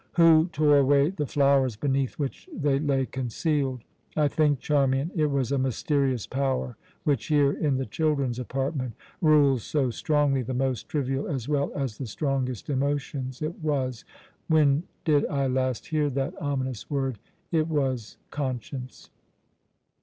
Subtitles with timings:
[0.13, 3.83] Who tore away the flowers beneath which they lay concealed?
[4.17, 9.61] I think, Charmian, it was a mysterious power which here, in the children's apartment, rules
[9.63, 14.03] so strongly the most trivial as well as the strongest emotions, it was
[14.47, 17.19] when did I last hear that ominous word?
[17.51, 19.11] it was conscience.